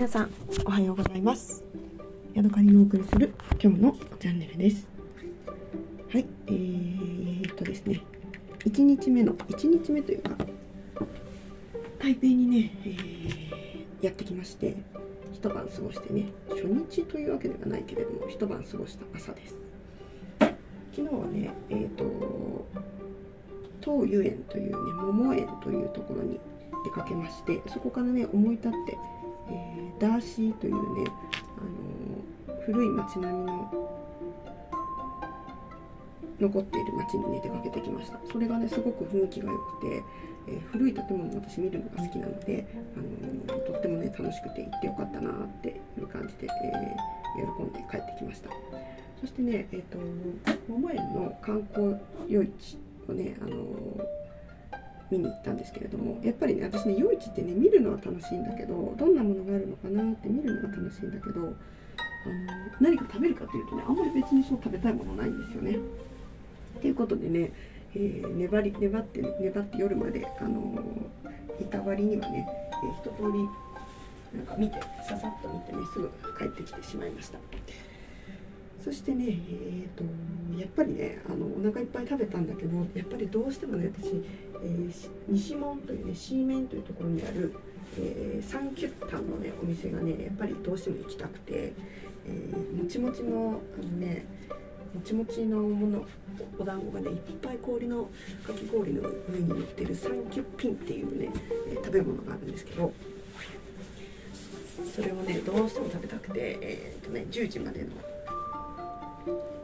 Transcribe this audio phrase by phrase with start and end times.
[0.00, 0.30] 皆さん
[0.64, 1.62] おはようございます。
[2.32, 4.88] ヤドカリのお送りする今日のチャンネルです。
[6.10, 8.00] はいえー、っとですね。
[8.60, 10.30] 1日目の1日目というか
[11.98, 14.74] 台北にね、えー、やってきまして
[15.34, 19.54] 一晩過ごしてね初日というわけではないけれども一晩過ごした朝です。
[20.96, 22.66] 昨日はねえー、っと
[23.82, 26.40] 東湯園というね桃園というところに
[26.86, 28.96] 出かけましてそこからね思い立って
[29.50, 31.10] えー、ダーシーというね、
[32.48, 33.90] あのー、古い町並みの
[36.40, 38.18] 残っている町にね出かけてきました。
[38.32, 40.02] それがねすごく雰囲気が良くて、
[40.48, 43.00] えー、古い建物を私見るのが好きなので、あ
[43.52, 46.96] のー、とってもね楽しくて行ってよかったなっていう感じで、え
[47.56, 48.50] 喜んで帰ってきました。
[49.20, 49.98] そしてねえっ、と
[50.68, 53.56] 桃園の観光夜市をね、あの
[55.10, 61.54] 見に行ったんですけれどもやっぱりね私ね夜市ってね見るのは楽しいんだけどどんなものがあるのかなって見るのが楽しいんだけどあの
[62.80, 65.78] 何か食べるかというとねあんまり別にそう食べたいものないんですよね。
[66.80, 67.52] ということでね、
[67.94, 70.82] えー、粘り粘って、粘って夜まで、あの
[71.60, 72.46] いた割にはね、
[72.82, 77.38] えー、一通りなんか見てささっと見てねすぐ帰ってきてしまいました。
[78.82, 80.04] そしてね、えーと、
[80.58, 84.24] やっぱりねあのお腹いっぱい食べたんだけどやっぱりどうしてもね私、
[84.62, 84.92] えー、
[85.28, 87.54] 西門というねシーメンというところにある、
[87.98, 91.72] えー、サンキュッタンのねお店がねやっぱりどうしても行きたくて、
[92.26, 94.24] えー、もちもちのあのね
[94.94, 96.04] もちもちのもの
[96.58, 98.08] お団子がねいっぱい氷の
[98.44, 101.30] かき氷の上に乗ってるサンキュッピンっていうね、
[101.68, 102.92] え食べ物があるんですけど
[104.94, 107.88] それをねどうしても食べたくて、えーとね、10時までの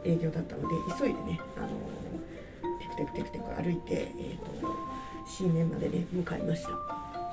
[0.03, 1.67] 営業だったので急いでね、あの
[2.79, 4.45] テクテクテクテク歩いて、えーと、
[5.25, 6.69] 新年までね向かいました。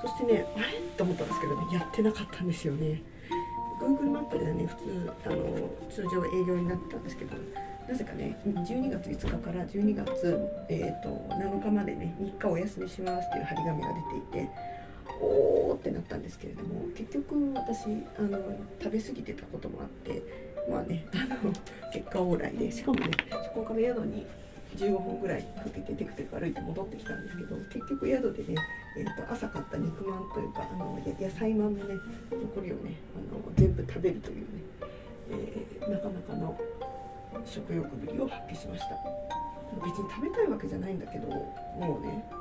[0.02, 0.78] そしてねあれ？
[0.96, 3.02] と思ったんですけどねやってなかったんですよね。
[3.80, 7.36] Google マップではね普通あの通常営業になったんですけど
[7.88, 14.50] なぜかね12月5日から12月、えーと、と7日までね3日お休みしますっていう張り紙が出ていて
[15.20, 17.86] おーってなったんですけれども結局私
[18.18, 18.38] あの
[18.82, 20.22] 食べ過ぎてたこともあって
[20.70, 21.52] まあねあの
[21.92, 24.26] 結果オーライでしかもねそこから宿に
[24.76, 28.60] 15分ぐらいかけてテクテク歩いて戻ってきたんですけど結局宿でね、
[28.98, 31.94] えーと、朝買った肉まんというかあの野菜まんのね
[32.30, 34.44] 残りをねあの全部食べるというね、
[35.30, 36.58] えー、なかなかの
[37.44, 39.34] 食欲ぶりを発揮しました。
[39.82, 42.34] 別に食べたいわけじゃないんだけどもうねあ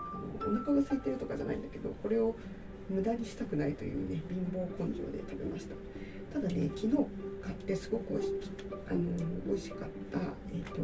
[0.45, 2.35] のお腹が空いてるとかじゃないんだけどこれを
[2.89, 5.75] 無駄にしたくないというね貧乏根性で食べました。
[6.33, 6.95] ただね昨日
[7.43, 8.29] 買ってすごくおいし
[8.89, 8.99] あの
[9.45, 9.79] 美味しかっ
[10.11, 10.81] たえっ、ー、と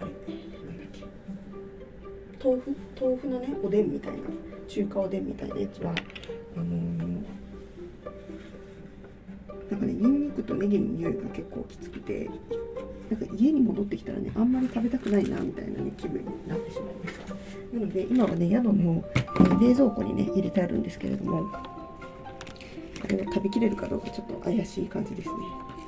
[0.00, 1.04] あれなんだっけ
[2.44, 4.18] 豆腐豆腐のねおでんみたいな
[4.68, 5.94] 中華おでんみたいなやつは
[6.56, 7.24] あのー、
[9.70, 12.28] なんかねニンニクとネギの匂いが結構きつくて
[13.08, 17.34] なんか家に戻ってきたらねあんまり食べたくないなみたいなね気分になってしまいました。
[17.76, 21.75] なので今はね宿の、えー、冷蔵庫にね入れてあるんですけれども
[23.06, 25.34] あれを食べきれるかどうかちょっと怪しい感じですね。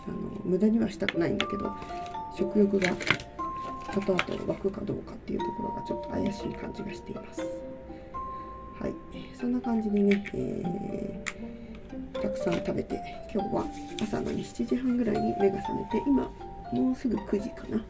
[0.07, 1.71] あの無駄にはしたくないんだけど
[2.37, 2.93] 食欲が
[3.93, 7.41] 後々湧くかどうかっていうところがちょっと怪しい感じがしています。
[7.41, 8.95] はい。
[9.39, 13.01] そんな感じでね、えー、たくさん食べて
[13.35, 13.65] 今日は
[14.01, 16.31] 朝の、7時半ぐらいに目が覚めて今
[16.73, 17.85] もうすぐ9時かな。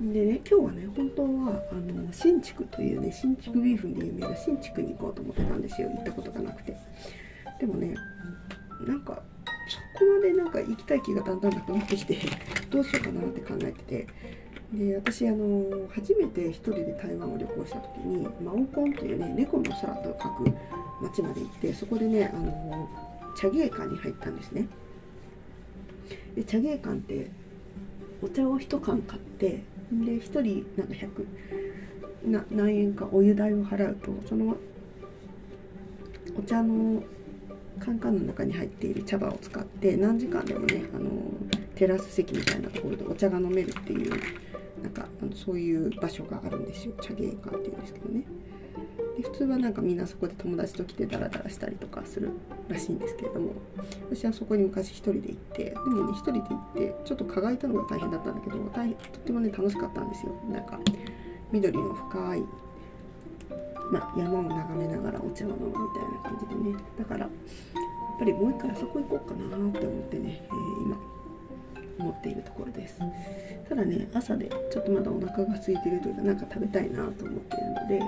[0.00, 5.90] でね今日はね本当はあの新築というね新築ビーフンで有名な新築に行こうと思ってたんですよ。
[5.90, 6.74] 行ったことがなくて。
[7.60, 7.94] でもね
[8.86, 9.22] なんか
[9.68, 12.16] そこまでなんか行きたい気がだんだんなくなってきて
[12.70, 14.06] どうしようかなって考えてて。
[14.72, 20.44] で私あの初めて一人で台湾を旅行した時にマオコンというね猫の空と書く
[21.02, 22.88] 町まで行ってそこでねあの
[23.36, 24.68] 茶芸館に入ったんですね。
[26.36, 27.30] で茶芸館って
[28.22, 31.26] お茶を1缶買ってで1人なんか100
[32.30, 34.56] な何円かお湯代を払うとその
[36.38, 37.02] お茶の
[37.78, 41.10] カンカンの中に入っている茶葉を使って何時間でもねあの
[41.74, 44.10] テラス席みたいなところでお茶が飲めるっていう
[44.82, 48.24] なんかそういう場所があるんですよ茶芸館っていうんですけどね。
[49.20, 52.30] で普通はなんかみんなそこで友達と来てダラダラしたりとかする
[52.68, 53.52] らしいんですけれども
[54.10, 60.32] 私はそこに昔一人で行ってでもね一人で行ってちょっと蚊がいたのが大変だったんだけど大変とってもね楽しかったんですよ。
[60.50, 60.80] なんか
[61.52, 62.44] 緑の深い、
[63.90, 66.76] ま、山を眺めながらお茶を飲むみたいな感じでね。
[66.98, 67.30] だからやっ
[68.18, 70.96] ぱりもう一回あそこ行こうかなって思ってね、えー、今
[71.98, 72.98] 思っているところです。
[73.68, 78.00] ただね朝でちょっとまだお腹が空いてるというか何か食べたいなと思っているので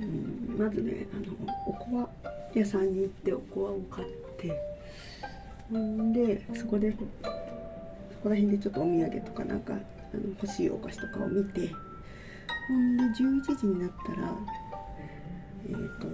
[0.00, 2.08] うんまずねあのおこわ
[2.54, 4.08] 屋さんに行っておこわを買っ
[4.38, 6.98] てんでそこでそ
[8.22, 9.76] こら辺でちょっとお土産とかなんかあ
[10.16, 11.70] の欲しいお菓子とかを見て
[12.68, 14.34] ほんで11時になったら
[15.68, 16.06] えっ、ー、と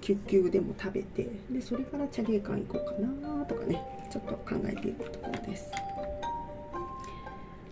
[0.00, 3.80] キュッキュでも食べてでそれから茶芸館行こうかなとかね
[4.10, 5.70] ちょっと考えているところです。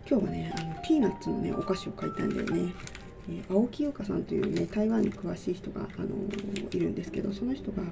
[0.09, 2.73] 今日はねあのピーナッツのねお菓子を買いたんだよね。
[3.29, 7.83] え、青木優香さんというね台湾に詳しい人が、あのー、いるんですけどその人が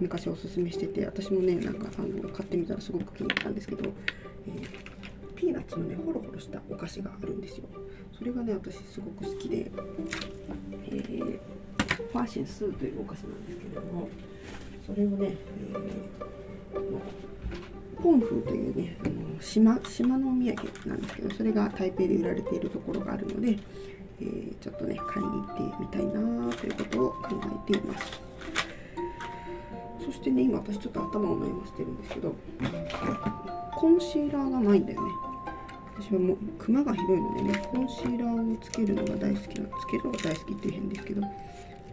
[0.00, 3.90] 昔おすすめしてて私もねなんかあの買ってみたらすごく気に入ったんですけど、
[4.46, 7.64] えー、ピーナッツのねホロホロしたお菓子があるんですよ。
[8.16, 9.70] それがね私すごく好きで、
[10.86, 11.40] えー、
[12.12, 14.08] ファーシンスーというお菓子なんですけれども
[14.84, 15.36] それをね、
[16.72, 20.54] えー、ポンフーというねあの島島のお土産
[20.86, 23.58] なんですけどそれが台北で売られているところがあるので、
[24.20, 27.28] えー、ちょっとね買いに行ってみたいなということを考
[27.68, 28.20] えています。
[30.04, 32.34] そしてね今私ちょっと頭を悩ませてるんですけど
[33.76, 35.12] コンシーラーがないんだよね。
[36.00, 41.22] 私はもうクマがひどいのでねコンシーラーをつけるのが大好きなつけるのが大好きって変ですけど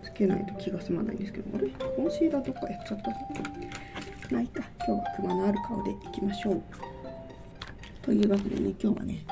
[0.03, 3.09] つけないと気が済まないんですけどあれコンシーラーどっかやっちゃった
[4.31, 6.61] まあいいか今日はクマのある顔でいきましょう。
[8.03, 9.25] というわけでね今日はね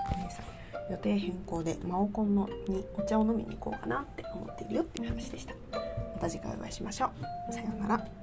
[0.90, 5.54] 予定変更でマオコンのにお茶を飲みに行こうかなって思っているよっていう話でした。
[6.14, 7.10] また次回お会いしましょ
[7.50, 7.54] う。
[7.54, 8.23] さようなら。